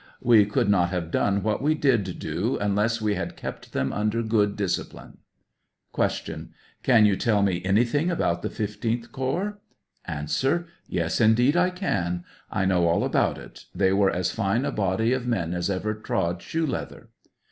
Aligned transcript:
We 0.23 0.47
could 0.47 0.67
not 0.67 0.89
have 0.89 1.11
done 1.11 1.43
what 1.43 1.61
we 1.61 1.75
did 1.75 2.17
do 2.17 2.57
unless 2.57 2.99
we 2.99 3.13
had 3.13 3.35
kept 3.37 3.71
them 3.71 3.93
under 3.93 4.23
good 4.23 4.55
discipline? 4.55 5.19
Q. 5.93 6.49
Can 6.81 7.05
you 7.05 7.15
tell 7.15 7.43
me 7.43 7.61
anything 7.63 8.09
about 8.09 8.41
the 8.41 8.49
15th 8.49 9.11
corps? 9.11 9.59
A. 10.07 10.27
Yes, 10.87 11.21
indeed, 11.21 11.55
I 11.55 11.69
can; 11.69 12.23
I 12.49 12.65
know 12.65 12.87
all 12.87 13.03
about 13.03 13.37
it; 13.37 13.65
they 13.75 13.93
were 13.93 14.09
as 14.09 14.31
fine 14.31 14.65
a 14.65 14.71
body 14.71 15.13
of 15.13 15.27
men 15.27 15.53
as 15.53 15.69
ever 15.69 15.93
trod 15.93 16.41
shoe 16.41 16.65
leather. 16.65 17.09